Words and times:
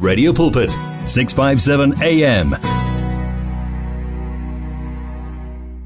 Radio 0.00 0.32
Pulpit 0.32 0.70
657 1.06 2.00
AM 2.00 2.54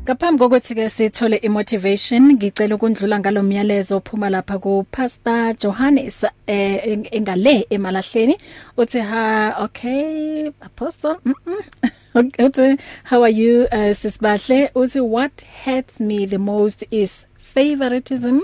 Ngaphambi 0.04 0.38
kokuthi 0.38 0.74
ke 0.74 0.88
sithole 0.90 1.36
imotivation 1.36 2.32
ngicela 2.36 2.74
ukundlula 2.74 3.18
ngalomyalezo 3.18 3.96
ophuma 3.96 4.28
lapha 4.30 4.60
ku 4.60 4.84
Pastor 4.92 5.54
Johannes 5.56 6.24
eh 6.46 7.08
engale 7.10 7.64
emalahleni. 7.70 8.36
Uthi 8.76 9.00
ha 9.00 9.54
okay 9.64 10.52
apostle 10.60 11.16
mm 11.24 11.34
-mm. 11.46 12.30
uthi 12.46 12.78
how 13.04 13.22
are 13.22 13.32
you 13.32 13.66
uh, 13.72 13.96
sisbahle 13.96 14.70
uthi 14.74 15.00
what 15.00 15.40
hurts 15.64 16.00
me 16.00 16.26
the 16.26 16.38
most 16.38 16.84
is 16.90 17.24
favoritism 17.34 18.40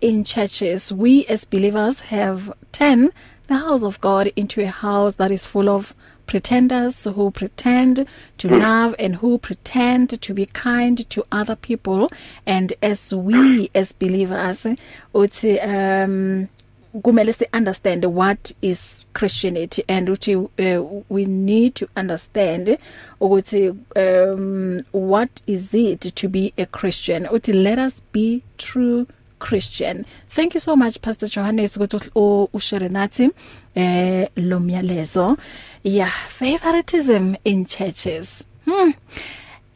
in 0.00 0.24
churches. 0.24 0.90
We 0.90 1.26
as 1.28 1.44
believers 1.44 2.00
have 2.10 2.52
10 2.72 3.12
the 3.46 3.56
house 3.56 3.82
of 3.82 4.00
God 4.00 4.32
into 4.36 4.62
a 4.62 4.66
house 4.66 5.16
that 5.16 5.30
is 5.30 5.44
full 5.44 5.68
of 5.68 5.94
pretenders 6.26 7.04
who 7.04 7.30
pretend 7.30 8.06
to 8.38 8.48
love 8.48 8.94
and 8.98 9.16
who 9.16 9.38
pretend 9.38 10.20
to 10.20 10.34
be 10.34 10.46
kind 10.46 11.08
to 11.10 11.24
other 11.30 11.56
people. 11.56 12.10
And 12.46 12.72
as 12.82 13.14
we 13.14 13.70
as 13.74 13.92
believers 13.92 14.66
uthi 15.14 15.58
um 15.62 16.48
kumele 16.94 17.34
si 17.34 17.46
understand 17.52 18.04
what 18.04 18.52
is 18.60 19.06
christianity 19.14 19.82
and 19.88 20.08
uthi 20.08 20.36
uh, 20.36 21.02
we 21.08 21.24
need 21.24 21.74
to 21.74 21.88
understand 21.96 22.78
ukuthi 23.20 23.70
um 23.96 24.84
what 24.92 25.40
is 25.46 25.74
it 25.74 26.00
to 26.14 26.28
be 26.28 26.52
a 26.56 26.66
christian? 26.66 27.24
Uthi 27.24 27.52
let 27.54 27.78
us 27.78 28.00
be 28.12 28.42
true 28.58 29.06
Christian. 29.42 30.06
Thank 30.28 30.54
you 30.54 30.60
so 30.60 30.76
much 30.76 31.00
Pastor 31.02 31.26
Johannes 31.26 31.76
ukuthi 31.76 32.10
ushare 32.54 32.88
nathi 32.88 33.30
eh 33.74 34.28
lo 34.36 34.60
myalezo. 34.60 35.36
Yeah, 35.82 36.12
favoritism 36.28 37.34
in 37.44 37.66
churches. 37.66 38.46
Hmm. 38.64 38.92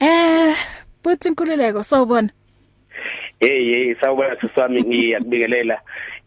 Eh 0.01 0.55
buthi 1.03 1.29
inkululeko 1.29 1.83
sawubona. 1.83 2.31
Hey 3.41 3.65
hey 3.65 3.95
sawubona 4.01 4.41
sisami 4.41 4.83
ngiyakubingelela 4.83 5.81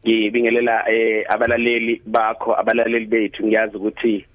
ngibingelela 0.06 0.90
eh 0.92 1.24
abalaleli 1.30 2.02
bakho 2.06 2.60
abalaleli 2.60 3.06
bethu 3.06 3.46
ngiyazi 3.46 3.78
ukuthi 3.78 4.26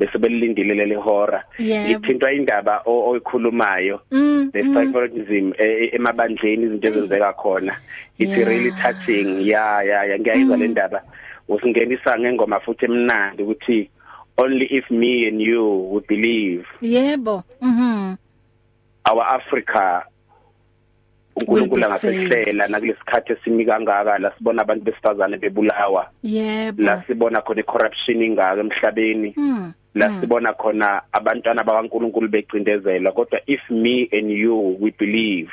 bese 0.00 0.18
belilindile 0.18 0.74
leli 0.74 0.94
hora. 0.94 1.44
Ithintwa 1.58 2.32
indaba 2.32 2.82
oyikhulumayo 2.86 4.00
Mm, 4.10 4.50
the 4.52 4.62
favoritism 4.62 5.52
emabandleni 5.92 6.64
izinto 6.66 6.88
ezenzeka 6.88 7.32
khona. 7.36 7.76
It's 8.18 8.32
really 8.36 8.72
touching. 8.82 9.40
Yeah 9.44 9.84
yeah 9.84 10.18
ngiyayizwa 10.20 10.56
Mm. 10.56 10.62
le 10.62 10.68
ndaba. 10.68 11.02
Usingenisa 11.48 12.18
ngengoma 12.18 12.60
futhi 12.60 12.84
emnandi 12.84 13.42
ukuthi 13.42 13.90
only 14.38 14.64
if 14.70 14.90
me 14.90 15.28
and 15.28 15.40
you 15.40 15.62
would 15.90 16.06
believe. 16.06 16.64
Yebo. 16.80 17.44
Mhm. 17.60 18.16
our 19.10 19.24
Africa 19.24 20.02
uNkulunkulu 21.36 21.84
angasehlela 21.84 22.68
nakulesikhathi 22.68 23.32
esimi 23.32 23.64
kangaka 23.64 24.18
la 24.18 24.32
sibona 24.38 24.62
abantu 24.62 24.84
besifazane 24.84 25.36
bebulawa. 25.38 26.10
Yebo. 26.22 26.82
la 26.82 27.02
sibona 27.06 27.40
khona 27.42 27.62
corruption 27.62 28.22
ingaka 28.22 28.60
emhlabeni. 28.60 29.34
Mm. 29.36 29.72
La 29.94 30.08
mm. 30.08 30.20
sibona 30.20 30.52
khona 30.52 31.02
abantwana 31.12 31.64
bakaNkulunkulu 31.64 32.28
becindezelwa 32.28 33.12
kodwa 33.12 33.40
if 33.46 33.70
me 33.70 34.08
and 34.12 34.30
you 34.30 34.76
we 34.80 34.90
believe 34.90 35.50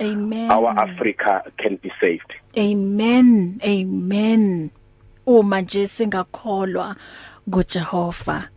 Amen. 0.00 0.50
our 0.50 0.74
Africa 0.78 1.42
can 1.56 1.78
be 1.82 1.92
saved 2.00 2.34
Amen. 2.58 3.60
Amen. 3.62 4.70
Uma 5.26 5.60
nje 5.60 5.86
singakholwa 5.86 6.96
kuJehova. 7.50 8.48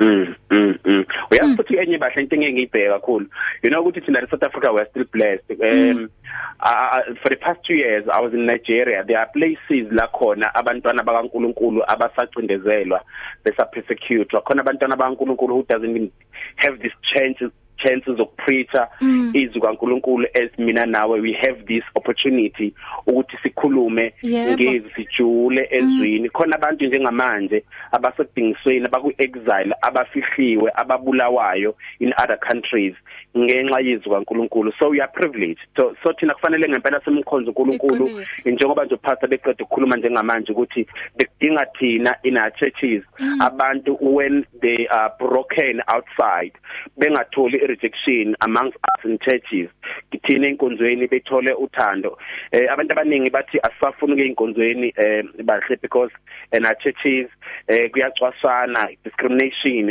Mm 0.00 0.34
mm 0.50 0.78
mm. 0.84 1.04
Uyazi 1.30 1.56
futhi 1.56 1.76
enye 1.76 1.98
bahle 1.98 2.22
into 2.22 2.36
engiyibheka 2.36 3.00
kakhulu. 3.00 3.26
You 3.62 3.70
know 3.70 3.82
ukuthi 3.82 4.00
thina 4.00 4.26
South 4.30 4.42
Africa 4.42 4.72
we 4.72 4.80
are 4.80 4.88
still 4.90 5.04
blessed. 5.04 5.50
Um 5.62 6.10
uh, 6.60 6.98
for 7.22 7.28
the 7.28 7.36
past 7.36 7.60
2 7.68 7.74
years 7.74 8.04
I 8.12 8.20
was 8.20 8.34
in 8.34 8.46
Nigeria. 8.46 9.04
There 9.04 9.18
are 9.18 9.30
places 9.32 9.92
la 9.92 10.08
khona 10.08 10.52
abantwana 10.54 11.04
bakaNkuluNkulu 11.04 11.84
abasacindezelwa 11.86 13.00
besa 13.44 13.66
persecute. 13.66 14.30
Khona 14.30 14.62
abantwana 14.64 14.96
bakaNkuluNkulu 14.96 15.54
who 15.54 15.62
doesn't 15.68 15.90
even 15.90 16.10
have 16.56 16.78
this 16.80 16.92
chance 17.12 17.38
chances 17.76 18.20
of 18.20 18.28
preacher 18.36 18.88
Mm. 19.00 19.30
izwi 19.34 19.60
kaNkuluNkulu 19.60 20.26
as 20.34 20.50
mina 20.58 20.86
nawe. 20.86 21.20
We 21.20 21.32
have 21.32 21.62
this 21.66 21.84
opportunity 21.94 22.74
ukuthi 23.06 23.36
sikhulume 23.42 24.12
Yebo. 24.22 24.52
ngezi 24.62 24.90
sijule 24.96 25.68
ezwini 25.70 26.28
khona 26.28 26.56
abantu 26.56 26.86
njengamanje 26.86 27.64
abasedingisweni 27.92 28.84
abaku 28.86 29.12
exile 29.18 29.74
abafihliwe 29.82 30.70
ababulawayo 30.74 31.74
in 32.00 32.12
other 32.22 32.38
countries 32.38 32.94
ngenxa 33.38 33.80
yezwi 33.80 34.10
kaNkuluNkulu. 34.12 34.72
So 34.78 34.88
we 34.90 35.00
are 35.00 35.12
privileged. 35.12 35.58
So 35.76 35.94
so 36.04 36.12
thina 36.12 36.34
kufanele 36.34 36.68
ngempela 36.68 37.00
simkhonze 37.04 37.48
uNkulunkulu. 37.50 38.06
Iqiniso. 38.06 38.50
njengoba 38.50 38.84
nje 38.84 38.96
pastor 38.96 39.28
beqeda 39.28 39.64
ukukhuluma 39.64 39.96
njengamanje 39.96 40.52
ukuthi 40.52 40.86
bekudinga 41.16 41.66
thina 41.78 42.16
in 42.22 42.36
our 42.36 42.50
churches 42.52 43.02
abantu 43.40 43.96
when 44.00 44.44
they 44.60 44.86
are 44.90 45.12
broken 45.18 45.82
outside 45.88 46.52
bengatholi 46.96 47.58
rejection 47.66 48.36
amongst 48.40 48.76
us 48.76 49.04
in 49.04 49.18
churches 49.18 49.68
kithina 50.10 50.48
enkonzweni 50.48 51.08
bethole 51.08 51.52
uthando. 51.54 52.18
Eh 52.52 52.72
abantu 52.72 52.92
abaningi 52.92 53.30
bathi 53.30 53.58
asifuni 53.58 54.16
ke 54.16 54.26
enkonzweni 54.26 54.92
eh 54.96 55.22
bahle 55.44 55.76
because 55.80 56.10
in 56.52 56.66
our 56.66 56.74
churches 56.76 57.28
eh 57.68 57.90
kuyacwasana 57.90 58.88
discrimination 59.04 59.90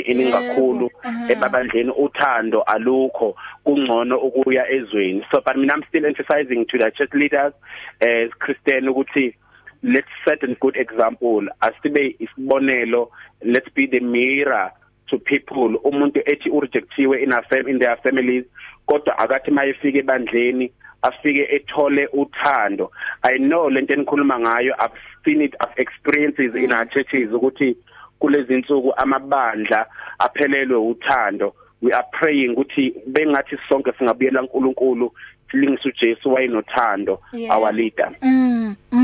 aha. 1.03 1.31
ebabandleni 1.31 1.91
uthando 1.91 2.61
alukho 2.61 3.35
kungcono 3.66 4.17
ukuya 4.17 4.69
ezweni. 4.69 5.25
So 5.31 5.41
but 5.45 5.57
mina 5.57 5.73
I'm 5.73 5.84
still 5.90 6.05
emphasizing 6.05 6.66
to 6.69 6.78
the 6.78 6.91
church 6.91 7.13
leaders 7.13 7.53
as 8.01 8.29
Christian 8.40 8.88
ukuthi 8.88 9.35
let's 9.84 10.07
set 10.25 10.44
a 10.44 10.55
good 10.55 10.78
example. 10.78 11.47
Asibe 11.61 12.16
isibonelo 12.19 13.09
let's 13.44 13.69
be 13.75 13.88
the 13.88 14.00
mirror 14.00 14.72
to 15.08 15.18
people 15.19 15.80
umuntu 15.84 16.19
ethi 16.25 16.50
urejectiwe 16.50 17.24
in 17.24 17.34
our 17.34 17.44
fam 17.44 17.68
in 17.68 17.80
their 17.80 17.97
families 17.97 18.46
kodwa 18.86 19.18
akathi 19.19 19.52
mayefika 19.52 20.00
ebandleni 20.00 20.72
afike 21.02 21.47
ethole 21.56 22.08
uthando 22.14 22.91
i 23.22 23.38
know 23.38 23.69
lento 23.69 23.94
enikhuluma 23.94 24.40
ngayo 24.40 24.75
i've 24.86 25.00
seen 25.25 25.41
it 25.41 25.56
i've 25.64 25.81
experienced 25.81 26.46
it 26.46 26.56
in 26.56 26.74
our 26.74 26.90
churches 26.90 27.31
ukuthi 27.31 27.78
kulezi 28.19 28.53
insuku 28.53 28.94
amabandla 28.97 29.86
aphelelwe 30.19 30.78
uthando 30.78 31.53
we 31.81 31.94
are 31.94 32.08
praying 32.12 32.50
ukuthi 32.50 32.96
bengathi 33.08 33.58
sonke 33.70 33.91
singabuyela 33.91 34.41
uNkulunkulu 34.41 35.12
silingise 35.52 35.90
uJesu 35.90 36.34
wayenothando 36.34 37.20
our 37.50 37.74
leader 37.74 38.12
mm. 38.22 38.75
mm. 38.91 39.03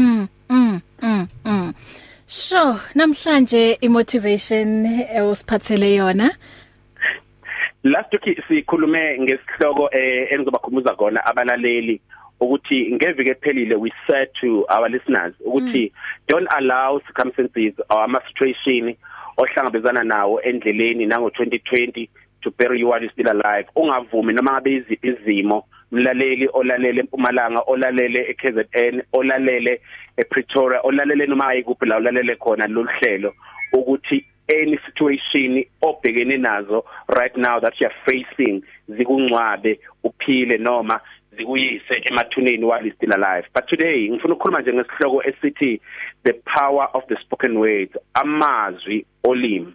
Sure, 2.30 2.80
namhlanje 2.96 3.78
imotivation 3.82 4.86
usiphathele 5.30 5.96
yona. 5.96 6.30
last 7.84 8.14
week 8.14 8.44
sikhulume 8.48 9.20
ngesihloko 9.20 9.90
eh 9.92 10.32
engizobakhumbuza 10.32 10.96
kona 10.96 11.26
abalaleli 11.26 12.02
ukuthi 12.40 12.92
ngeviki 12.94 13.30
ephelile 13.30 13.76
we 13.76 13.92
said 14.08 14.28
to 14.42 14.66
our 14.70 14.90
listeners 14.90 15.34
ukuthi 15.46 15.92
don't 16.28 16.48
allow 16.58 17.00
circumstances 17.08 17.74
or 17.90 18.04
ama 18.04 18.22
situation 18.28 18.96
ohlangabezana 19.38 20.04
nawo 20.04 20.42
endleleni 20.42 21.06
nango 21.06 21.30
2020 21.30 22.10
to 22.42 22.52
bury 22.52 22.80
you 22.80 22.90
while 22.90 23.04
you 23.04 23.10
still 23.10 23.30
alive 23.30 23.68
ungavumi 23.76 24.34
noma 24.34 24.52
ngabe 24.52 24.74
iziphi 24.74 25.08
izimo 25.08 25.64
mlaleli 25.92 26.50
olalele 26.54 27.00
eMpumalanga 27.00 27.62
olalele 27.62 28.30
eKZN 28.32 29.02
olalele 29.14 29.82
ePretoria 30.18 30.82
olalele 30.82 31.26
noma 31.26 31.48
ayikuphi 31.48 31.86
la 31.86 31.96
olalele 31.96 32.36
khona 32.36 32.68
loluhlelo 32.68 33.34
ukuthi 33.74 34.26
any 34.50 34.80
situation 34.86 35.66
obhekene 35.82 36.38
nazo 36.38 36.84
right 37.08 37.38
now 37.38 37.60
that 37.60 37.74
you 37.82 37.88
are 37.88 37.96
facing 38.06 38.64
zikungcwabe 38.90 39.80
uphile 40.04 40.58
noma 40.58 41.00
zikuyise 41.38 42.02
emathuneni 42.12 42.66
while 42.66 42.92
still 42.92 43.14
alive 43.14 43.48
but 43.54 43.66
today 43.68 44.10
ngifuna 44.10 44.34
ukukhuluma 44.34 44.62
nje 44.62 44.74
ngesihloko 44.74 45.24
esithi 45.24 45.82
the 46.24 46.34
power 46.34 46.90
of 46.94 47.06
the 47.08 47.16
spoken 47.16 47.58
words 47.58 47.98
amazwi 48.14 49.06
olimi. 49.24 49.74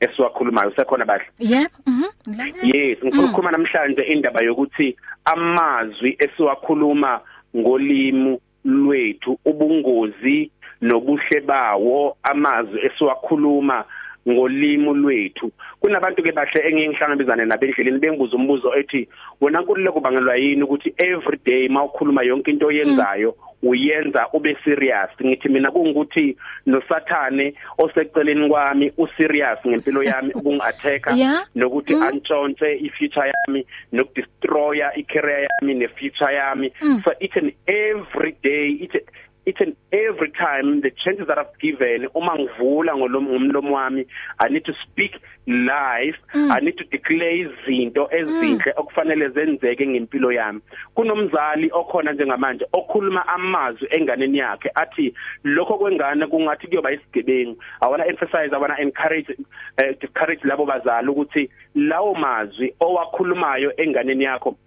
Esiwakhulumayo 0.00 0.72
sekhona 0.76 1.04
bahle 1.04 1.26
Yep. 1.38 1.70
Mhm. 1.86 2.04
Ngidlalela. 2.28 2.76
yes 2.76 2.98
ngifuna 3.04 3.22
ukukhuluma 3.24 3.50
namhlanje 3.50 4.02
indaba 4.02 4.40
yokuthi 4.42 4.96
amazwi 5.24 6.16
esiwakhuluma 6.18 7.20
ngolimi 7.56 8.38
lwethu 8.64 9.38
ubungozi 9.44 10.50
nobuhle 10.82 11.40
bawo 11.40 12.16
amazwi 12.22 12.80
esiwakhuluma 12.86 13.84
ngolimi 14.28 14.94
lwethu 14.94 15.52
kunabantu 15.80 16.22
ke 16.22 16.32
bahle 16.32 16.60
engiyihlangabezane 16.68 17.44
nabendleleni 17.44 17.98
bengibuza 17.98 18.36
umbuzo 18.36 18.74
ethi 18.74 19.08
wena 19.40 19.60
nkululeko 19.60 19.92
kubangelwa 19.92 20.36
yini 20.36 20.62
ukuthi 20.62 20.94
every 20.98 21.38
day 21.46 21.68
mawukhuluma 21.68 22.22
yonke 22.22 22.50
into 22.50 22.66
oyenzayo 22.66 23.36
uyenza 23.62 24.28
ube 24.32 24.56
serious 24.64 25.10
ngithi 25.24 25.48
mina 25.48 25.70
kungukuthi 25.70 26.36
nosathane 26.66 27.54
oseceleni 27.78 28.48
kwami 28.48 28.92
userious 28.98 29.58
ngempilo 29.66 30.02
yami 30.02 30.32
ukungatheka 30.38 31.12
Yeah. 31.16 31.46
nokuthi 31.54 31.94
Mm. 31.94 32.02
antshontshe 32.02 32.76
ifuture 32.76 33.32
yami 33.32 33.66
nokudestroya 33.92 34.94
icareer 34.96 35.48
yami 35.60 35.74
nefuture 35.74 36.34
yami 36.34 36.72
Mm. 36.82 37.02
so 37.04 37.12
each 37.20 37.36
and 37.36 37.52
every 37.66 38.36
day 38.42 38.88
each 39.46 39.56
each 39.56 39.60
and 39.60 39.76
every 39.92 40.30
time 40.32 40.80
the 40.82 40.90
chances 40.90 41.26
that 41.26 41.38
I've 41.38 41.58
given 41.60 42.08
uma 42.14 42.34
ngivula 42.38 42.96
ngomlomo 42.96 43.72
wami 43.72 44.06
I 44.38 44.48
need 44.48 44.64
to 44.64 44.72
speak 44.84 45.12
life 45.46 46.16
Mm. 46.34 46.50
I 46.50 46.60
need 46.60 46.76
to 46.78 46.84
declare 46.84 47.38
izinto 47.38 48.08
ezinhle 48.10 48.72
okufanele 48.76 49.28
zenzeke 49.28 49.86
ngempilo 49.86 50.32
yami 50.32 50.60
kunomzali 50.94 51.70
okhona 51.72 52.12
njengamanje 52.12 52.66
okhuluma 52.72 53.28
amazwi 53.28 53.88
enganeni 53.90 54.38
yakhe 54.38 54.70
athi 54.74 55.14
lokho 55.44 55.78
kwengane 55.78 56.26
kungathi 56.26 56.66
kuyoba 56.66 56.92
isigebengu 56.92 57.56
i 57.80 57.90
want 57.90 58.02
to 58.02 58.08
emphasize 58.08 58.52
i 58.56 58.60
want 58.60 58.76
to 58.76 58.82
encourage 58.82 59.30
uh, 59.38 60.00
discourage 60.00 60.40
labo 60.48 60.66
bazali 60.66 61.08
ukuthi 61.08 61.50
lawo 61.74 62.14
mazwi 62.14 62.74
owakhulumayo 62.80 63.72
enganeni 63.76 64.24
yakho 64.24 64.48
u- 64.48 64.52
u- 64.52 64.56
Mm. 64.56 64.65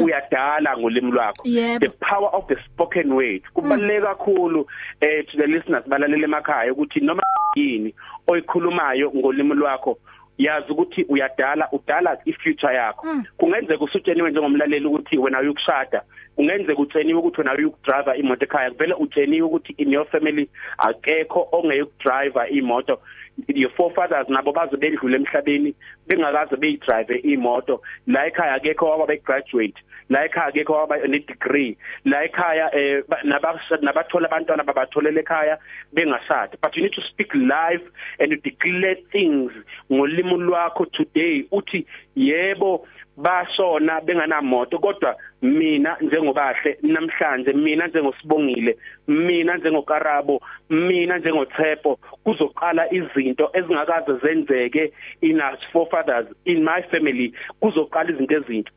Uyadala 0.00 0.78
ngolimi 0.78 1.10
lwakho. 1.10 1.42
Yebo. 1.44 1.80
the 1.80 1.88
power 2.00 2.30
of 2.32 2.46
the 2.48 2.56
spoken 2.64 3.14
word. 3.14 3.42
Kubaleka 3.54 4.14
kakhulu 4.16 4.66
eh 5.00 5.24
to 5.30 5.36
the 5.36 5.46
listeners 5.46 5.84
balalele 5.88 6.24
emakhaya 6.24 6.72
ukuthi 6.72 7.00
noma 7.00 7.22
yini 7.56 7.94
oyikhulumayo 8.28 9.12
ngolimi 9.16 9.54
lwakho 9.54 9.98
yazi 10.38 10.72
ukuthi 10.72 11.04
uyadala 11.08 11.68
udala 11.72 12.18
ifuture 12.24 12.74
yakho. 12.74 13.06
Mm. 13.06 13.24
kungenzeka 13.36 13.84
usutsheniwe 13.84 14.30
njengomlaleli 14.30 14.86
ukuthi 14.86 15.18
wena 15.18 15.40
uyukushada 15.40 16.02
kungenzeka 16.36 16.82
utsheniwe 16.82 17.18
ukuthi 17.18 17.40
wena 17.40 17.54
uyukudrive 17.54 18.18
imoto 18.18 18.44
ekhaya. 18.44 18.70
Vele 18.70 18.94
utsheniwe 18.94 19.46
ukuthi 19.46 19.74
in 19.78 19.92
your 19.92 20.06
family 20.06 20.48
akekho 20.78 21.48
ongeyukudrive 21.52 22.40
imoto. 22.50 23.00
Your 23.48 23.70
forefathers 23.76 24.28
nabo 24.28 24.52
baze 24.52 24.76
bedlule 24.76 25.16
emhlabeni 25.16 25.74
bengakaze 26.08 26.56
beyidrive 26.56 27.14
imoto 27.22 27.80
la 28.06 28.26
ekhaya 28.26 28.54
akekho 28.54 28.86
waba 28.86 29.06
begraduate 29.06 29.74
la 30.08 30.24
ekhaya 30.24 30.46
akekho 30.46 30.72
waba 30.72 30.96
ne 31.08 31.18
degree 31.18 31.76
la 32.04 32.24
ekhaya 32.24 32.70
eh 32.74 33.02
ba- 33.08 33.22
nabasha- 33.24 33.80
nabathola 33.82 34.28
abantwana 34.30 34.64
babatholela 34.64 35.20
ekhaya 35.20 35.58
bengashada 35.92 36.56
but 36.62 36.76
you 36.76 36.82
need 36.82 36.92
to 36.92 37.02
speak 37.02 37.34
life 37.34 37.82
and 38.18 38.32
you 38.32 38.38
declare 38.38 38.96
things 39.12 39.52
ngolimi 39.92 40.36
lwakho 40.36 40.86
today. 40.92 41.44
Uthi 41.52 41.86
yebo 42.16 42.86
bashona 43.16 44.00
benganamoto 44.00 44.78
kodwa 44.78 45.16
mina 45.42 45.96
njengobahle 46.00 46.78
namhlanje 46.82 47.52
mina 47.52 47.86
njengosibongile 47.86 48.76
mina 49.08 49.56
njengokarabo 49.56 50.40
mina 50.70 51.18
njengoThepo 51.18 51.98
kuzoqala 52.24 52.92
izinto 52.94 53.50
ezingakaze 53.52 54.12
zenzeke 54.22 54.92
in 55.20 55.40
us 55.40 55.60
forefathers 55.72 56.26
in 56.44 56.64
my 56.64 56.82
family 56.90 57.32
kuzoqala 57.60 58.10
izinto 58.10 58.34
ezinto 58.34 58.72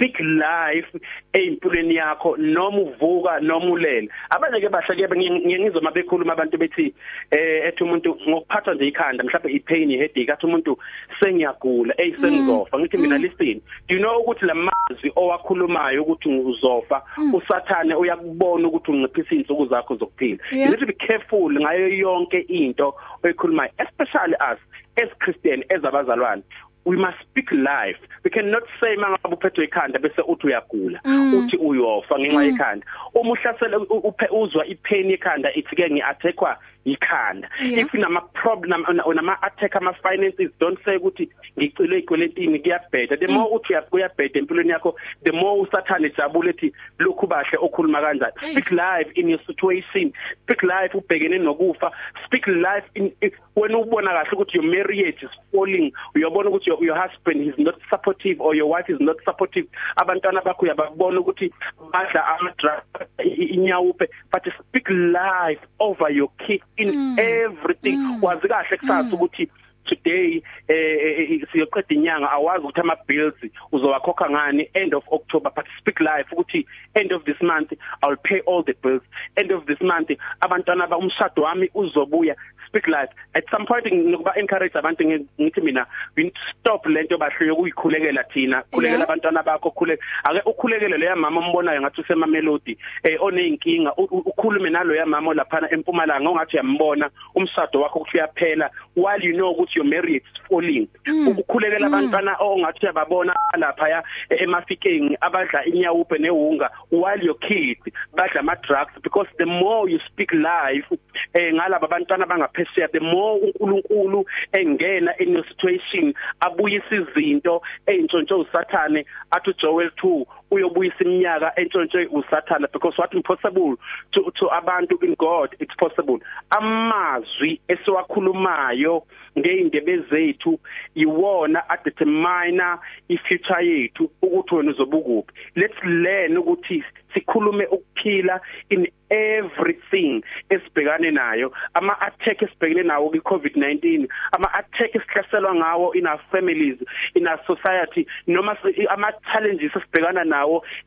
speak 0.00 0.20
life 0.20 1.00
empilweni 1.32 1.94
yakho 1.94 2.36
noma 2.36 2.78
uvuka 2.78 3.40
noma 3.40 3.66
ulele. 3.66 4.08
Abanye 4.30 4.60
ke 4.60 4.68
bahle 4.68 4.96
ke 4.96 5.16
ngiyengizoma 5.16 5.92
bekhuluma 5.92 6.32
abantu 6.32 6.58
bethi 6.58 6.94
eh 7.30 7.68
ethi 7.68 7.84
umuntu 7.84 8.16
ngokuphathwa 8.28 8.74
nje 8.74 8.88
ikhanda 8.88 9.24
mhlawumbe 9.24 9.52
ipain 9.52 9.90
iheadache 9.90 10.32
athi 10.32 10.46
umuntu 10.46 10.78
sengiyagula 11.20 11.94
hey 11.96 12.14
sengizofa. 12.16 12.78
Ngithi 12.78 12.96
mina 12.96 13.18
listen 13.18 13.60
do 13.88 13.94
you 13.94 14.00
know 14.00 14.20
ukuthi 14.20 14.46
lamazwi 14.46 15.12
owakhulumayo 15.16 16.02
ukuthi 16.02 16.28
uzofa 16.28 17.02
usathane 17.32 17.94
uyakubona 17.94 18.68
ukuthi 18.68 18.90
unciphisa 18.90 19.34
insuku 19.34 19.66
zakho 19.66 19.96
zokuphila. 19.96 20.38
Yeah. 20.52 20.64
you 20.64 20.70
need 20.70 20.80
to 20.80 20.86
be 20.86 20.92
careful 20.94 21.52
ngayo 21.52 21.88
yonke 21.88 22.40
into 22.48 22.94
oyikhulumayo 23.22 23.70
especially 23.78 24.36
us 24.40 24.58
as 24.96 25.08
Christian 25.18 25.64
as 25.70 25.82
abazalwane. 25.84 26.42
We 26.84 26.96
must 26.96 27.18
speak 27.20 27.52
life. 27.52 27.98
We 28.24 28.30
cannot 28.30 28.62
say 28.80 28.96
mangabe 28.96 29.34
uphethwe 29.34 29.64
ikhanda 29.64 29.98
bese 29.98 30.22
uthi 30.22 30.46
uyagula. 30.46 31.00
Mm. 31.04 31.34
uthi 31.34 31.56
uyofa 31.56 32.18
ngenxa 32.18 32.44
yekhanda. 32.44 32.86
Uma 33.14 33.30
uhlasela 33.32 33.78
u- 33.78 34.08
uphe- 34.08 34.30
uzwa 34.30 34.66
ipain 34.66 35.10
yekhanda 35.10 35.52
ithi 35.54 35.76
ke 35.76 35.90
ngiattackwa 35.90 36.56
ikhanda. 36.84 37.48
Yeah. 37.62 37.80
if 37.86 37.94
nama 37.94 38.20
problem 38.34 38.84
nama 39.14 39.36
attack 39.42 39.76
ama 39.76 39.92
finances 40.02 40.50
don't 40.60 40.78
say 40.84 40.96
ukuthi 40.96 41.28
ngicile 41.58 41.98
igweletini 41.98 42.58
kuyabheda. 42.58 43.16
The 43.18 43.26
more 43.28 43.50
uthi 43.58 43.72
uya- 43.74 43.84
uyabheda 43.92 44.38
empilweni 44.40 44.70
yakho 44.70 44.94
the 45.24 45.32
more 45.32 45.60
usathane 45.60 46.06
ejabule 46.06 46.50
ethi 46.50 46.72
lokhu 46.98 47.26
bahle 47.26 47.58
okhuluma 47.60 48.00
kanjani. 48.00 48.32
Hey. 48.40 48.52
speak 48.52 48.70
life 48.70 49.10
in 49.14 49.28
your 49.28 49.40
situation. 49.46 50.12
Speak 50.42 50.62
life 50.62 50.94
ubhekene 50.94 51.38
nokufa. 51.38 51.90
Speak 52.26 52.46
life 52.46 52.84
in 52.94 53.12
in- 53.20 53.32
when 53.54 53.72
ubona 53.74 54.10
kahle 54.10 54.30
ukuthi 54.32 54.54
your 54.54 54.64
marriage 54.64 55.22
is 55.22 55.30
falling. 55.52 55.92
Uyabona 56.14 56.48
ukuthi 56.50 56.66
your, 56.68 56.84
your 56.84 56.96
husband 56.96 57.42
is 57.46 57.58
not 57.58 57.74
supportive 57.90 58.40
or 58.40 58.54
your 58.54 58.66
wife 58.70 58.88
is 58.88 59.00
not 59.00 59.16
supportive. 59.24 59.66
Abantwana 59.96 60.40
bakho 60.42 60.62
uyababona 60.66 61.20
ukuthi 61.20 61.52
badla 61.92 62.24
ama 62.38 62.52
drugs 62.58 63.09
inyawupe 63.24 64.08
but 64.32 64.42
speak 64.60 64.88
life 64.90 65.60
over 65.78 66.10
your 66.12 66.28
kids 66.46 66.64
in 66.76 66.88
Mm. 66.94 67.18
everything 67.18 67.96
Mm. 67.96 68.22
wazi 68.24 68.48
kahle 68.48 68.76
kusasa 68.76 69.16
ukuthi 69.16 69.48
today 69.84 70.42
eh 70.68 71.40
siyoqeda 71.52 71.94
inyanga 71.94 72.30
awazi 72.30 72.64
ukuthi 72.64 72.80
ama 72.80 72.96
bills 73.06 73.34
uzowakhokha 73.72 74.30
ngani 74.30 74.70
end 74.74 74.94
of 74.94 75.04
October 75.10 75.52
but 75.56 75.66
speak 75.78 76.00
life 76.00 76.32
ukuthi 76.32 76.66
end 76.94 77.12
of 77.12 77.24
this 77.24 77.40
month 77.42 77.72
I'll 78.02 78.16
pay 78.16 78.40
all 78.46 78.62
the 78.64 78.74
bills 78.82 79.02
end 79.36 79.52
of 79.52 79.64
this 79.66 79.80
month 79.80 80.10
abantwana 80.40 80.86
ba 80.86 80.96
umshado 80.98 81.42
wami 81.42 81.70
uzobuya 81.74 82.36
speak 82.70 82.86
life 82.86 83.10
at 83.34 83.44
some 83.50 83.66
point 83.66 83.86
ngokuba 83.92 84.36
encourage 84.38 84.78
abantu 84.78 85.02
ngi- 85.04 85.26
ngithi 85.40 85.60
mina 85.60 85.86
we 86.16 86.22
need 86.24 86.34
to 86.34 86.40
stop 86.60 86.86
lento 86.86 87.18
bahluye 87.18 87.50
ukuyikhulekela 87.52 88.24
thina 88.24 88.62
khulekela 88.70 89.04
abantwana 89.04 89.42
bakho 89.42 89.70
khule 89.70 89.98
ake 90.24 90.40
ukhulekele 90.46 90.96
leya 90.98 91.16
mama 91.16 91.40
ombonayo 91.40 91.80
ngathi 91.80 92.00
usema 92.00 92.26
melody 92.26 92.78
eh 93.02 93.18
oneyinkinga 93.22 93.94
ukhulume 93.96 94.70
nalo 94.70 94.94
ya 94.94 95.06
mama 95.06 95.34
laphana 95.34 95.72
empumalanga 95.72 96.28
ongathi 96.30 96.56
uyambona 96.56 97.10
umshado 97.34 97.80
wakho 97.80 97.98
ukuthi 97.98 98.16
uyaphela 98.16 98.70
while 98.96 99.26
you 99.26 99.34
know 99.34 99.50
ukuthi 99.50 99.78
your 99.78 99.86
marriage 99.88 100.24
is 100.34 100.42
falling 100.48 100.88
Mm. 101.06 101.28
ukukhulekela 101.28 101.88
Mm. 101.88 101.94
abantwana 101.94 102.36
ongathi 102.40 102.80
uyababona 102.86 103.34
lapha 103.58 103.88
ya 103.88 104.02
emafikeng 104.44 105.16
abadla 105.20 105.64
inyawupe 105.64 106.18
nehunga 106.18 106.70
while 106.92 107.24
your 107.26 107.38
kids 107.38 107.80
badla 108.14 108.40
ama 108.40 108.56
drugs 108.56 108.92
because 109.02 109.28
the 109.38 109.44
more 109.44 109.90
you 109.92 109.98
speak 110.08 110.32
life 110.32 110.86
eh 111.34 111.54
ngalabo 111.54 111.86
abantwana 111.86 112.24
bangaphesheya 112.60 112.92
the 112.92 113.00
more 113.00 113.38
uNkulunkulu 113.38 114.24
engena 114.52 115.12
in 115.18 115.32
your 115.32 115.44
situation 115.48 116.14
abuyisa 116.40 116.96
izinto 116.96 117.62
eyintshontsho 117.86 118.38
usathane 118.40 119.06
athi 119.30 119.54
Joel 119.60 119.90
2 120.02 120.26
uyobuyisa 120.50 121.04
iminyaka 121.04 121.52
entshontshe 121.60 122.06
usathana 122.10 122.68
because 122.72 122.94
what 122.98 123.14
impossible 123.14 123.76
to 124.12 124.30
to 124.38 124.46
abantu 124.52 124.98
in 125.02 125.14
God 125.18 125.56
it's 125.60 125.74
possible. 125.76 126.18
Amazwi 126.50 127.60
esiwakhulumayo 127.68 129.02
ngeindebe 129.38 129.98
zethu 130.10 130.60
iwona 130.94 131.68
adetermine 131.68 132.62
ifuture 133.08 133.66
yethu 133.66 134.10
ukuthi 134.22 134.54
wena 134.54 134.70
uzobukuphi 134.70 135.32
let's 135.54 135.84
learn 135.84 136.36
ukuthi 136.38 136.84
sikhulume 137.14 137.66
ukuphila 137.66 138.40
in 138.70 138.88
everything 139.10 140.22
esibhekane 140.50 141.10
nayo. 141.10 141.52
Ama 141.74 142.00
attack 142.00 142.42
esibhekene 142.42 142.82
nawo 142.82 143.10
ku 143.10 143.16
COVID-19 143.18 144.08
ama 144.32 144.48
attack 144.54 144.94
esihlaselwa 144.94 145.54
ngawo 145.54 145.92
in 145.94 146.06
our 146.06 146.20
families 146.30 146.78
in 147.14 147.26
our 147.26 147.40
society 147.46 148.06
noma 148.26 148.56
si- 148.62 148.86
ama 148.86 149.12
challenges 149.32 149.72
esibhekana 149.76 150.24
nawo 150.24 150.39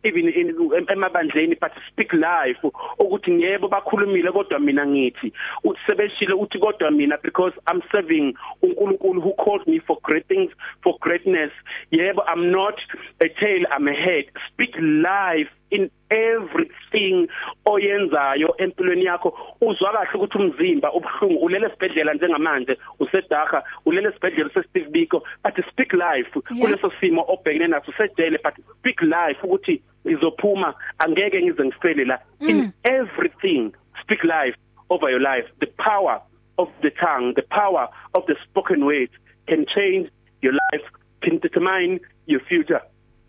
even 0.04 0.30
in 0.30 0.50
em- 0.50 0.88
emabandleni 0.90 1.56
but 1.60 1.72
speak 1.90 2.14
life. 2.14 2.58
Ukuthi 3.00 3.32
ngiyebo 3.32 3.68
bakhulumile 3.68 4.32
kodwa 4.32 4.60
mina 4.60 4.86
ngithi 4.86 5.34
uthi 5.64 5.80
sebeshile 5.88 6.34
uthi 6.34 6.60
kodwa 6.60 6.92
mina 6.92 7.18
because 7.24 7.54
I'm 7.68 7.82
serving 7.92 8.34
uNkulunkulu 8.62 9.22
who 9.22 9.34
called 9.34 9.68
me 9.68 9.80
for 9.80 9.98
great 10.04 10.28
things 10.28 10.52
for 10.84 10.98
greatness. 11.00 11.52
Yebo 11.92 12.24
I'm 12.28 12.52
not 12.52 12.76
a 13.22 13.30
tail 13.40 13.66
I'm 13.72 13.88
a 13.88 13.94
head. 13.94 14.26
Speak 14.54 14.76
life. 14.80 15.50
In 15.74 15.90
everything 16.10 17.28
oyenzayo 17.66 18.56
empilweni 18.58 19.06
yakho 19.06 19.38
uzwa 19.62 19.92
kahle 19.92 20.14
ukuthi 20.16 20.38
umzimba 20.38 20.94
ubhlungu 20.94 21.46
ulele 21.46 21.68
esibhedlela 21.68 22.14
njengamanje 22.14 22.78
usedaga 23.00 23.64
ulele 23.86 24.10
esibhedlela 24.10 24.50
sesTeve 24.54 24.90
Biko 24.90 25.24
but 25.44 25.56
speak 25.70 25.94
life 25.94 26.30
kuleso 26.62 26.92
simo 27.00 27.26
obhekene 27.28 27.68
naso 27.68 27.92
sejele 27.98 28.40
but 28.44 28.54
speak 28.80 29.02
life 29.02 29.40
ukuthi 29.44 29.82
ngizophuma 30.08 30.74
angeke 31.00 31.42
ngize 31.42 31.66
ngifele 31.66 32.06
la. 32.06 32.20
In 32.40 32.74
everything 32.84 33.72
speak 34.02 34.24
life 34.24 34.58
over 34.90 35.10
your 35.10 35.22
life. 35.22 35.48
The 35.60 35.68
power 35.68 36.22
of 36.58 36.70
the 36.82 36.92
tongue 36.92 37.34
the 37.36 37.42
power 37.42 37.88
of 38.14 38.26
the 38.28 38.36
spoken 38.44 38.86
word 38.86 39.10
can 39.48 39.66
change 39.76 40.10
your 40.42 40.54
life 40.54 40.86
can 41.22 41.40
determine 41.40 42.00
your 42.28 42.42
future. 42.42 42.82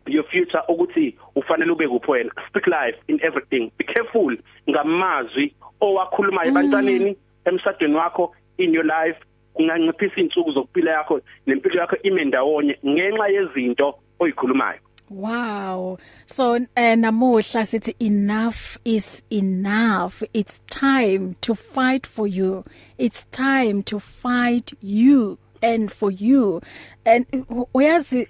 Your 0.07 0.25
future 0.25 0.63
ukuthi 0.69 1.19
ufanele 1.35 1.73
ube 1.73 1.89
kuphi 1.89 2.11
wena 2.11 2.33
speak 2.49 2.67
life 2.67 2.99
in 3.07 3.21
everything 3.23 3.73
be 3.79 3.85
careful 3.85 4.39
ngamazwi 4.71 5.55
owakhuluma 5.81 6.47
ebantwaneni 6.47 7.17
emshadweni 7.45 7.95
wakho 7.95 8.35
in 8.59 8.75
your 8.75 8.85
life 8.85 9.19
kunganciphisa 9.55 10.21
insuku 10.21 10.53
zokuphila 10.53 10.91
yakho 10.91 11.21
nempilo 11.47 11.81
yakho 11.81 11.97
ime 12.03 12.25
ndawonye 12.25 12.79
ngenxa 12.87 13.29
yezinto 13.29 13.99
oyikhulumayo 14.19 14.79
Wow. 15.11 15.99
So 16.25 16.55
uh, 16.55 16.59
namuhla 16.77 17.67
sithi 17.67 17.95
enough 18.01 18.79
is 18.85 19.23
enough. 19.31 20.23
It's 20.33 20.61
time 20.67 21.37
to 21.43 21.55
fight 21.55 22.07
for 22.07 22.27
you. 22.27 22.65
It's 22.97 23.25
time 23.25 23.83
to 23.83 23.99
fight 23.99 24.73
you 24.81 25.39
and 25.63 25.93
for 25.93 26.11
you. 26.11 26.63
And 27.05 27.27
uyazi 27.75 28.29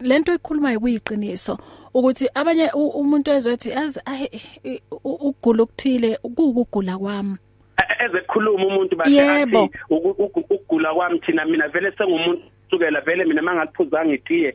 lento 0.00 0.34
ikhuluma 0.34 0.78
kuyiqiniso 0.78 1.58
ukuthi 1.94 2.28
abanye 2.34 2.70
umuntu 2.72 3.30
ezothi 3.30 3.72
az 3.72 3.98
ugula 5.04 5.62
ukuthile 5.62 6.18
ukugula 6.24 6.98
kwami. 6.98 7.36
Ezekhuluma 8.04 8.66
umuntu 8.66 8.96
bathi 8.96 9.20
athi 9.20 9.70
ukugula 10.18 10.94
kwami 10.94 11.20
thina 11.20 11.44
mina 11.44 11.68
vele 11.68 11.92
sengumuntu. 11.98 12.42
Kusukela 12.70 13.00
vele 13.00 13.24
mina 13.24 13.42
mangaphuzanga 13.42 14.14
itiye 14.14 14.54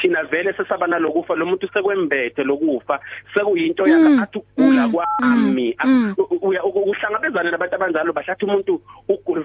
thina 0.00 0.22
vele 0.24 0.52
sesaba 0.52 0.86
nalokufa 0.86 1.34
lo 1.34 1.46
muntu 1.46 1.68
sekwembethe 1.72 2.44
lokufa 2.44 3.00
sekuyinto 3.34 3.86
yakhe 3.86 4.08
mm, 4.08 4.22
athi 4.22 4.38
ukugula 4.38 4.88
mm, 4.88 4.92
kwami. 4.92 5.76
mm, 5.84 6.14
uhlangabezana 6.86 7.50
nabantu 7.50 7.74
abanjalo 7.74 8.12
bahlathi 8.12 8.44
umuntu 8.44 8.80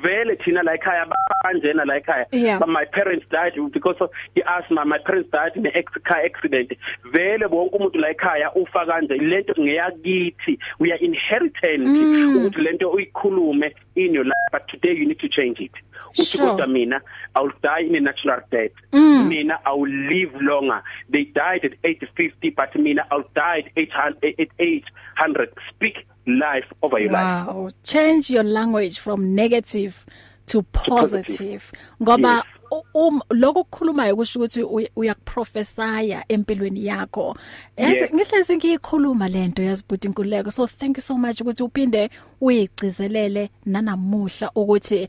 vele 0.02 0.36
thina 0.36 0.64
la 0.64 0.76
ekhaya 0.76 1.08
banjena 1.44 1.86
la 1.86 2.00
ekhaya. 2.00 2.60
But 2.60 2.70
my 2.70 2.86
parents 2.86 3.26
died 3.32 3.54
because 3.72 3.98
of 4.00 4.10
the 4.36 4.44
asthma 4.48 4.86
my 4.86 4.98
parents 4.98 5.30
died 5.32 5.56
in 5.56 5.66
a 5.66 5.84
car 6.04 6.26
accident. 6.26 6.72
Vele 7.14 7.48
bonke 7.48 7.76
umuntu 7.76 8.00
la 8.00 8.10
ekhaya 8.10 8.52
ufa 8.56 8.86
kanje 8.86 9.18
lento 9.18 9.54
ngeyakithi 9.60 10.60
we 10.80 10.92
are 10.92 11.00
inheritant 11.00 11.88
ukuthi 12.36 12.62
lento 12.62 12.90
uyikhulume 12.90 13.74
in 13.96 14.14
your 14.14 14.26
life 14.26 14.52
but 14.52 14.68
today 14.68 14.94
you 14.94 15.08
need 15.08 15.20
to 15.20 15.30
change 15.30 15.60
it. 15.60 15.72
Uthi 16.20 16.38
kodwa 16.38 16.68
mina 16.68 17.02
i 17.36 17.42
will 17.42 17.54
die 17.64 17.86
in 17.88 17.96
a 17.96 18.01
natural 18.02 18.42
death 18.52 18.72
mm. 18.92 19.28
mina 19.28 19.60
i 19.66 19.74
will 19.74 19.92
live 19.92 20.34
longer. 20.42 20.84
They 21.10 21.26
died 21.26 21.66
at 21.66 21.74
850 21.84 22.50
but 22.52 22.76
mina 22.76 23.06
i 23.12 23.16
will 23.16 23.30
die 23.36 23.60
at 23.60 23.72
800 23.76 24.36
at 24.40 24.48
800 24.60 25.54
speak 25.70 26.06
life 26.26 26.66
over 26.82 27.00
your 27.00 27.12
wow. 27.12 27.46
life. 27.46 27.56
Wow. 27.56 27.70
Change 27.84 28.30
your 28.30 28.44
language 28.44 29.00
from 29.00 29.36
negative 29.36 30.06
to 30.48 30.64
positive. 30.64 31.72
ngoba 32.02 32.36
yes. 32.36 32.46
um 32.94 33.22
lokho 33.30 33.64
kukhulumayo 33.64 34.16
kusho 34.16 34.40
ukuthi 34.40 34.90
uyakuprofesaya 34.96 36.26
empilweni 36.28 36.86
yakho. 36.86 37.38
Yazi 37.78 38.10
ngihlezi 38.14 38.58
ngiyikhuluma 38.58 39.28
lento 39.28 39.64
yazi 39.64 39.86
good 39.90 40.06
inkululeko 40.06 40.52
so 40.52 40.68
thank 40.68 40.98
you 40.98 41.02
so 41.02 41.18
much 41.18 41.42
ukuthi 41.42 41.64
uphinde 41.64 42.10
uyigcizelele 42.42 43.50
nanamuhla 43.66 44.52
ukuthi 44.56 45.08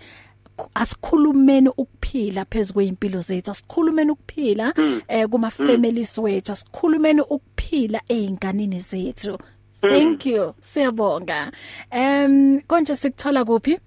asikhulumeni 0.74 1.68
ukuphila 1.68 2.44
phezulu 2.44 2.74
kwezimpilo 2.74 3.20
zethu 3.20 3.50
asikhulumeni 3.50 4.10
ukuphila 4.10 4.72
mm. 4.76 5.02
eh 5.08 5.28
kuma 5.28 5.50
families 5.50 6.18
mm. 6.18 6.24
wethu 6.24 6.52
asikhulumeni 6.52 7.20
ukuphila 7.20 8.00
einganini 8.08 8.78
zethu 8.78 9.38
thank 9.80 10.26
mm. 10.26 10.32
you 10.32 10.54
siyabonga 10.60 11.52
em 11.90 12.60
konje 12.60 12.94
sikuthola 12.94 13.44
kuphi 13.44 13.78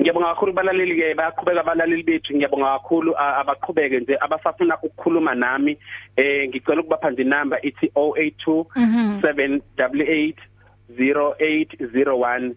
Ngiyabonga 0.00 0.34
kakhulu 0.34 0.52
balaleli 0.52 0.96
ke 0.96 1.14
bayaqhubeka 1.14 1.60
abalaleli 1.60 2.02
bethu 2.02 2.36
ngiyabonga 2.36 2.78
kakhulu 2.78 3.16
abaqhubeke 3.16 4.00
nje 4.00 4.18
abasafuna 4.20 4.76
ukukhuluma 4.82 5.34
nami 5.34 5.78
eh 6.16 6.48
ngicela 6.48 6.80
ukubapha 6.80 7.10
nje 7.10 7.22
inamba 7.22 7.62
ithi 7.62 7.86
082 7.86 8.64
788 9.20 10.34
0801 10.90 12.54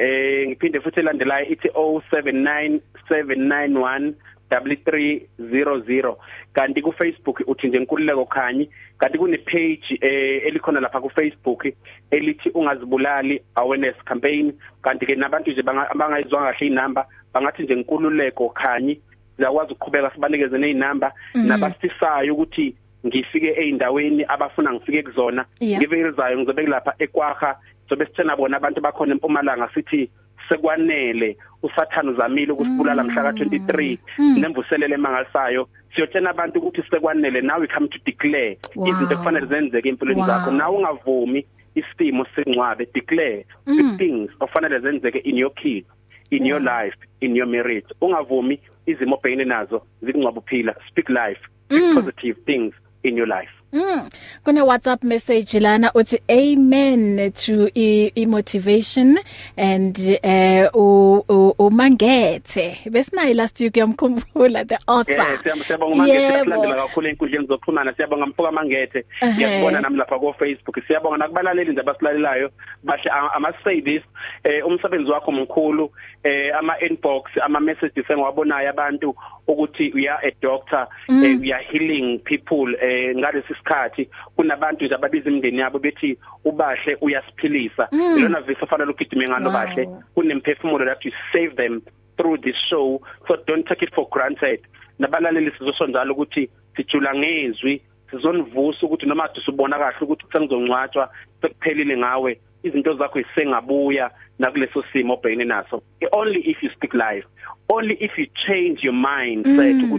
eh 0.00 0.48
ngiphinde 0.48 0.80
futhi 0.80 1.00
elandelayo 1.00 1.46
ithi 1.52 1.68
079 1.68 2.80
791 3.10 4.12
3300 4.50 6.16
kanti 6.52 6.82
ku 6.82 6.92
Facebook 6.92 7.42
uthi 7.46 7.68
nje 7.68 7.76
inkululeko 7.78 8.24
khanyi. 8.24 8.70
Kanti 8.98 9.18
kune 9.18 9.38
page 9.38 9.98
eh 10.00 10.46
elikhona 10.46 10.80
lapha 10.80 11.00
ku 11.00 11.10
Facebook 11.10 11.66
elithi 12.10 12.50
ungazibulali 12.54 13.42
awareness 13.54 13.96
campaign. 14.04 14.52
Kanti 14.82 15.06
ke 15.06 15.14
nabantu 15.14 15.50
nje 15.50 15.62
bangayizwa 15.62 16.52
kahle 16.52 16.66
inamba 16.66 17.06
bangathi 17.34 17.62
nje 17.62 17.74
inkululeko 17.74 18.48
khanyi. 18.48 19.00
Ziyakwazi 19.38 19.72
ukuqhubeka 19.72 20.10
sibanikeze 20.14 20.58
nezinamba 20.58 21.12
mhm. 21.34 21.46
nabasifisayo 21.48 22.34
ukuthi 22.34 22.74
ngifike 23.06 23.50
eindaweni 23.50 24.24
abafuna 24.28 24.72
ngifike 24.72 25.02
kuzona. 25.02 25.44
Ngivelizayo 25.62 26.38
ngizobe 26.38 26.62
lapha 26.62 26.94
ekwaha 26.98 27.56
sobe 27.90 28.06
sithena 28.06 28.36
bona 28.36 28.56
abantu 28.56 28.80
bakhona 28.80 29.12
empumalanga 29.12 29.68
sithi 29.74 30.10
sekwanele 30.48 31.36
usathana 31.62 32.10
uzamile 32.10 32.52
ukusibulala 32.52 33.04
mhla 33.04 33.22
ka23 33.22 33.98
mm. 34.18 34.40
nemvuselele 34.40 34.94
emangalisayo. 34.94 35.68
Siyotshena 35.94 36.30
abantu 36.30 36.58
ukuthi 36.58 36.82
sekwanele 36.90 37.40
now 37.42 37.60
we 37.60 37.66
come 37.66 37.88
to 37.88 37.98
declare. 38.04 38.58
Izinto 38.86 39.14
ekufanele 39.14 39.46
zenzeke 39.46 39.88
empilweni 39.88 40.22
zakho. 40.22 40.50
Nawe 40.50 40.76
ungavumi 40.76 41.46
isimo 41.74 42.26
sengcwabe 42.34 42.86
declare 42.94 43.46
mm. 43.66 43.96
things 43.98 44.30
ofanele 44.40 44.78
zenzeke 44.78 45.18
in 45.18 45.36
your 45.36 45.54
kids 45.54 45.86
in 46.30 46.46
your 46.46 46.60
life 46.60 46.96
in 47.20 47.36
your 47.36 47.46
marriage. 47.46 47.86
Ungavumi 48.00 48.60
izimo 48.86 49.16
obhekene 49.16 49.44
nazo 49.44 49.82
zikungcwaba 50.02 50.40
uphila. 50.40 50.74
Speak 50.88 51.08
life 51.08 51.40
speak 51.66 51.82
mm. 51.82 51.94
positive 51.94 52.36
things 52.46 52.74
in 53.02 53.16
your 53.16 53.28
life. 53.28 53.59
Mm. 53.72 54.08
Kuna 54.44 54.64
WhatsApp 54.64 55.04
message 55.04 55.60
lana 55.60 55.92
uthi 55.94 56.18
amen 56.28 57.32
to 57.32 57.70
i, 57.74 58.12
i 58.16 58.26
motivation 58.26 59.18
and 59.56 59.96
eh 60.22 60.68
uh, 60.74 61.54
umangethe. 61.58 62.78
Besinayi 62.90 63.34
last 63.34 63.60
week 63.60 63.76
yamkhumbula 63.76 64.66
the 64.66 64.78
author. 64.88 65.12
Yes, 65.12 65.66
siyabonga 65.66 65.94
umangethe 65.94 66.44
silandela 66.44 66.76
kakhulu 66.76 67.08
enkundleni 67.08 67.46
zokuxhumana. 67.46 67.92
Siyabonga 67.92 68.26
mfoka 68.26 68.52
mangethe. 68.52 69.04
Ngiyabona 69.24 69.80
nami 69.80 69.98
lapha 69.98 70.18
ku 70.18 70.34
Facebook. 70.38 70.86
Siyabonga 70.86 71.16
nakubalaleli 71.16 71.72
nje 71.72 71.80
abasilalelayo. 71.80 72.50
Bahle 72.84 73.10
ama 73.10 73.52
say 73.64 73.80
this 73.80 74.02
eh 74.44 74.66
umsebenzi 74.66 75.10
wakho 75.10 75.32
mkhulu 75.32 75.90
eh 76.24 76.56
ama 76.58 76.80
inbox 76.80 77.30
ama 77.42 77.60
messages 77.60 78.10
engiwabonayo 78.10 78.70
abantu 78.70 79.14
ukuthi 79.48 79.92
we 79.94 80.08
are 80.08 80.28
a 80.28 80.32
doctor 80.42 80.86
mm. 81.08 81.24
eh, 81.24 81.40
we 81.40 81.52
are 81.52 81.64
healing 81.64 82.18
people 82.18 82.76
eh 82.80 83.16
ngalesi 83.16 83.54
sikhathi 83.60 84.08
kunabantu 84.36 84.84
nje 84.84 84.94
ababiza 84.94 85.30
imindeni 85.30 85.58
yabo 85.58 85.78
bethi 85.78 86.18
ubahle 86.44 86.96
uyasiphilisa. 87.00 87.88
Mm. 87.92 88.22
lona 88.22 88.40
visa 88.40 88.66
fanele 88.66 88.90
ugidime 88.90 89.28
ngalo 89.28 89.50
bahle 89.50 89.88
kunemphefumulo 90.14 90.84
that 90.84 91.04
you 91.04 91.12
save 91.32 91.54
them 91.56 91.82
through 92.16 92.40
this 92.40 92.56
show 92.68 93.00
so 93.28 93.36
don't 93.46 93.66
take 93.68 93.84
it 93.84 93.94
for 93.94 94.08
granted. 94.10 94.60
Nabalaleli 94.98 95.52
sizosho 95.58 95.86
njalo 95.86 96.12
ukuthi 96.14 96.50
sijula 96.76 97.14
ngezwi 97.14 97.82
sizonivusa 98.10 98.86
ukuthi 98.86 99.06
noma 99.06 99.28
dusubona 99.34 99.78
kahle 99.78 99.98
ukuthi 100.00 100.26
sengizongcwatshwa 100.32 101.10
sekuphelile 101.40 101.96
ngawe 101.96 102.40
izinto 102.62 102.94
zakho 102.94 103.20
isengabuya 103.20 104.10
nakuleso 104.38 104.84
simo 104.92 105.14
obhekene 105.14 105.44
naso. 105.44 105.82
Only 106.12 106.40
if 106.40 106.62
you 106.62 106.70
speak 106.70 106.94
life 106.94 107.26
only 107.70 107.96
if 108.00 108.18
you 108.18 108.26
change 108.46 108.82
your 108.82 108.94
mindset 108.94 109.76
mm. 109.76 109.92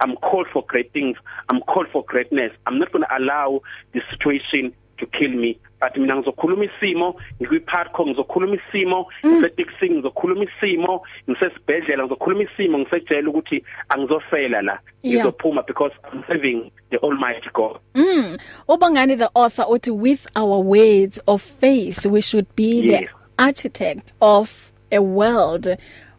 I'm 0.00 0.16
called 0.16 0.46
for 0.52 0.64
great 0.66 0.92
things. 0.92 1.16
I'm 1.48 1.60
called 1.60 1.88
for 1.92 2.04
greatness. 2.04 2.52
I'm 2.66 2.78
not 2.78 2.92
going 2.92 3.04
to 3.04 3.16
allow 3.16 3.60
the 3.92 4.00
situation 4.10 4.72
to 4.98 5.06
kill 5.06 5.30
me. 5.30 5.58
But 5.80 5.96
mina 5.96 6.16
ngizokhuluma 6.16 6.64
isimo 6.64 7.14
ngikwiparko 7.40 8.06
ngizokhuluma 8.06 8.56
isimo 8.56 9.06
mm. 9.22 9.30
ngisetaxi 9.30 9.90
ngizokhuluma 9.90 10.44
isimo 10.44 11.02
ngisesibhedlela 11.30 12.04
ngizokhuluma 12.04 12.42
isimo 12.42 12.78
ngisejela 12.78 13.30
ukuthi 13.30 13.64
angizofela 13.88 14.62
la. 14.62 14.78
Ngizophuma 15.06 15.66
because 15.66 15.92
I'm 16.12 16.24
serving 16.26 16.70
the 16.90 16.98
almighty 16.98 17.48
God. 17.54 17.78
Mm. 17.94 18.38
Ubangani 18.68 19.18
the 19.18 19.30
author 19.34 19.64
uthi 19.64 19.94
with 19.94 20.26
our 20.34 20.58
words 20.58 21.18
of 21.28 21.42
faith 21.42 22.06
we 22.06 22.20
should 22.20 22.46
be 22.56 22.82
yes. 22.82 23.00
the 23.00 23.44
architect 23.44 24.14
of 24.20 24.72
a 24.90 25.00
world 25.00 25.68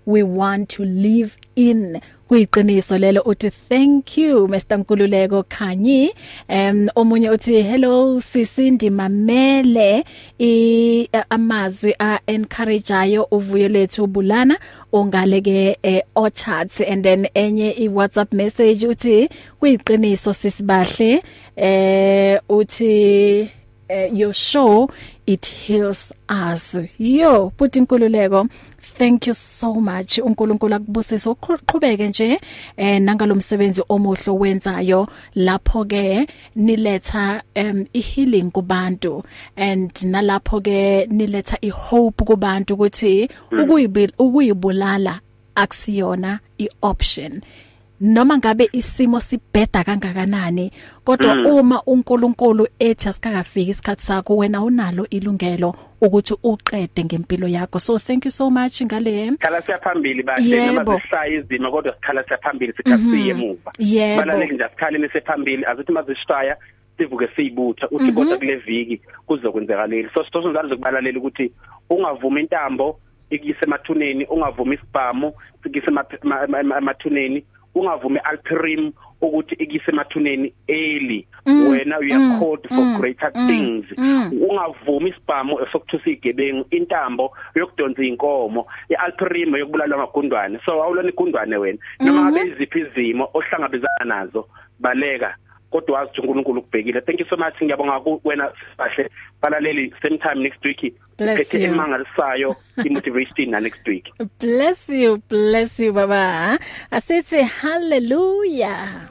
we 0.05 0.23
want 0.23 0.69
to 0.69 0.85
live 0.85 1.37
in. 1.55 2.01
Kuyiqiniso 2.29 2.97
lelo 2.97 3.21
uthi 3.21 3.49
thank 3.69 4.17
you 4.17 4.47
Mr 4.47 4.77
Nkululeko 4.77 5.43
Khanyi. 5.43 6.13
Um 6.49 6.87
omunye 6.95 7.29
uthi 7.29 7.63
hello 7.63 8.21
sisindi 8.21 8.89
mamele 8.89 10.03
i 10.39 11.09
amazwi 11.29 11.95
a 11.99 12.19
encourageayo 12.27 13.27
uvuyo 13.31 13.67
lethu 13.67 14.07
bulana 14.07 14.59
ongaleke 14.93 15.77
eh, 15.83 16.03
orchards 16.15 16.81
and 16.81 17.03
then 17.03 17.27
enye 17.33 17.71
i 17.71 17.87
WhatsApp 17.87 18.33
message 18.33 18.87
uthi 18.87 19.29
kuyiqiniso 19.59 20.33
sisibahle 20.33 21.23
eh 21.55 22.39
uthi 22.49 23.49
uh, 23.89 24.07
your 24.13 24.33
show 24.33 24.89
it 25.25 25.45
heals 25.45 26.11
us. 26.29 26.77
Yo 26.97 27.49
put 27.57 27.75
inkululeko 27.75 28.47
thank 28.99 29.27
you 29.27 29.33
so 29.33 29.73
much. 29.73 30.19
uNkulunkulu 30.19 30.75
akubusise. 30.75 31.29
Uqhubeke 31.29 32.07
nje 32.07 32.39
eh 32.77 33.01
nangalomsebenzi 33.01 33.83
omuhle 33.89 34.31
wenzayo 34.31 35.07
lapho 35.35 35.85
ke 35.85 36.27
niletha 36.55 37.43
um 37.55 37.85
ihealing 37.93 38.51
kubantu 38.51 39.23
and 39.55 39.91
nalapho 40.03 40.61
ke 40.61 41.05
niletha 41.05 41.57
ihope 41.61 42.25
kubantu 42.25 42.73
ukuthi 42.73 43.29
ukuyibulala 44.19 45.19
akusiyona 45.55 46.39
ioption. 46.57 47.41
Noma 48.01 48.37
ngabe 48.37 48.69
isimo 48.73 49.19
sibheda 49.19 49.83
kangakanani 49.83 50.71
kodwa 51.03 51.35
mm. 51.35 51.45
uma 51.45 51.83
uNkulunkulu 51.83 52.67
ethi 52.79 53.09
asikakafiki 53.09 53.69
isikhathi 53.69 54.03
sakho 54.03 54.37
wena 54.37 54.63
unalo 54.63 55.07
ilungelo 55.09 55.75
ukuthi 56.01 56.35
uqede 56.43 57.03
ngempilo 57.03 57.47
yakho 57.47 57.79
so 57.79 57.99
thank 57.99 58.25
you 58.25 58.31
so 58.31 58.49
much 58.49 58.81
ngale 58.81 59.31
khala 59.39 59.61
siyaphambili 59.61 60.23
bahle 60.23 60.65
noma 60.65 61.01
sishaya 61.01 61.33
izimo 61.33 61.71
kodwa 61.71 61.93
sikhala 61.93 62.23
siyaphambili 62.23 62.73
sikasiye 62.73 63.33
Mhm. 63.33 63.41
emuva 63.41 63.71
Yebo. 63.79 64.21
balaleki 64.21 64.53
nje 64.53 64.63
asikhaleni 64.63 65.09
sephambili 65.09 65.65
azithi 65.65 65.91
mazishaya 65.91 66.57
sivuke 66.97 67.27
siyibutha 67.35 67.89
uthi 67.91 68.11
kodwa 68.11 68.37
kule 68.37 68.55
viki 68.55 69.01
kuzokwenzekaleli 69.25 70.09
so 70.13 70.23
sithosa 70.23 70.49
njalo 70.49 70.69
zokubalalela 70.69 71.19
ukuthi 71.19 71.51
ungavuma 71.89 72.39
intambo 72.39 72.99
ikise 73.29 73.65
emathuneni 73.65 74.25
ungavuma 74.25 74.73
isibhamu 74.73 75.33
sikise 75.63 75.91
emathuneni 76.77 77.45
ungavumi 77.75 78.19
alpirim 78.23 78.91
ukuthi 79.21 79.55
ikise 79.55 79.91
emathuneni 79.91 80.53
early. 80.67 81.27
Wena 81.45 81.97
you 82.01 82.15
are 82.15 82.39
called 82.39 82.67
for 82.69 82.99
greater 82.99 83.31
things. 83.31 83.85
ungavumi 84.31 85.09
isibhamu 85.09 85.59
sokuthusa 85.71 86.09
igebengu 86.09 86.65
intambo 86.71 87.31
yokudonsa 87.55 88.03
inkomo 88.03 88.67
ialpirim 88.89 89.55
yokubulala 89.55 89.95
amagundwane. 89.95 90.59
So 90.65 90.83
awulona 90.83 91.09
igundwane 91.09 91.57
wena. 91.57 91.79
Noma 91.99 92.31
ngabe 92.31 92.49
iziphi 92.49 92.79
izimo 92.79 93.29
ohlangabezana 93.33 94.05
nazo 94.05 94.47
baleka. 94.79 95.35
Kodwa 95.71 95.99
wazi 95.99 96.09
ukuthi 96.09 96.21
uNkulunkulu 96.21 96.59
ukubhekile. 96.59 97.01
Thank 97.01 97.19
you 97.19 97.25
so 97.29 97.37
much. 97.37 97.61
Ngiyabonga 97.63 97.99
kuwena 97.99 98.51
bahle 98.77 99.09
balaleli 99.41 99.93
same 100.01 100.17
time 100.17 100.43
next 100.43 100.65
week. 100.65 100.93
Bless 101.17 101.53
you. 101.53 101.61
emangalisayo 101.61 102.55
imotivation 102.85 103.49
na 103.49 103.59
next 103.59 103.87
week. 103.87 104.05
Bless 104.39 104.89
you 104.89 105.21
bless 105.29 105.79
you 105.79 105.93
baba. 105.93 106.59
Asithi 106.91 107.41
hallelujah. 107.43 109.09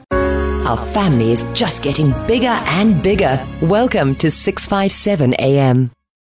Our 0.65 0.77
family 0.77 1.31
is 1.31 1.43
just 1.53 1.83
getting 1.83 2.13
bigger 2.27 2.57
and 2.77 3.01
bigger. 3.01 3.39
Welcome 3.61 4.15
to 4.15 4.29
657 4.29 5.33
AM. 5.39 5.89